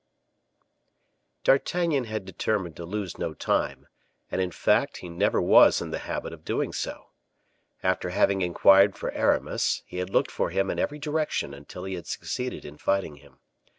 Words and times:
D'Artagnan 1.43 2.05
had 2.05 2.25
determined 2.25 2.75
to 2.77 2.85
lose 2.85 3.19
no 3.19 3.35
time, 3.35 3.85
and 4.31 4.41
in 4.41 4.49
fact 4.49 4.97
he 4.97 5.09
never 5.09 5.39
was 5.39 5.79
in 5.79 5.91
the 5.91 5.99
habit 5.99 6.33
of 6.33 6.43
doing 6.43 6.73
so. 6.73 7.11
After 7.83 8.09
having 8.09 8.41
inquired 8.41 8.95
for 8.97 9.11
Aramis, 9.11 9.83
he 9.85 9.97
had 9.97 10.09
looked 10.09 10.31
for 10.31 10.49
him 10.49 10.71
in 10.71 10.79
every 10.79 10.97
direction 10.97 11.53
until 11.53 11.83
he 11.83 11.93
had 11.93 12.07
succeeded 12.07 12.65
in 12.65 12.79
finding 12.79 13.17
him. 13.17 13.41